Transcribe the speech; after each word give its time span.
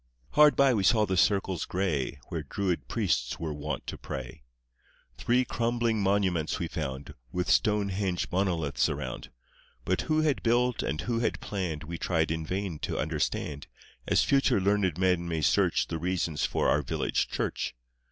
Hard 0.31 0.55
by 0.55 0.73
we 0.73 0.81
saw 0.83 1.05
the 1.05 1.15
circles 1.15 1.65
gray 1.65 2.17
Where 2.29 2.41
Druid 2.41 2.87
priests 2.87 3.39
were 3.39 3.53
wont 3.53 3.85
to 3.85 3.99
pray. 3.99 4.41
Three 5.19 5.45
crumbling 5.45 6.01
monuments 6.01 6.57
we 6.57 6.67
found, 6.67 7.13
With 7.31 7.51
Stonehenge 7.51 8.27
monoliths 8.31 8.89
around, 8.89 9.29
But 9.85 10.01
who 10.09 10.21
had 10.21 10.41
built 10.41 10.81
and 10.81 11.01
who 11.01 11.19
had 11.19 11.39
planned 11.39 11.83
We 11.83 11.99
tried 11.99 12.31
in 12.31 12.47
vain 12.47 12.79
to 12.79 12.97
understand, 12.97 13.67
As 14.07 14.23
future 14.23 14.59
learned 14.59 14.97
men 14.97 15.27
may 15.27 15.41
search 15.41 15.85
The 15.85 15.99
reasons 15.99 16.45
for 16.47 16.67
our 16.67 16.81
village 16.81 17.27
church. 17.27 17.75